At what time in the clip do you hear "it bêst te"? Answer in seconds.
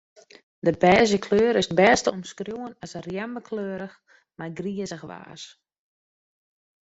1.69-2.09